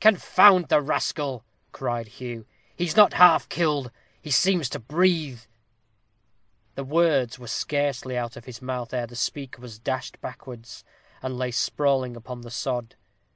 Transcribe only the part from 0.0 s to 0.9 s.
"Confound the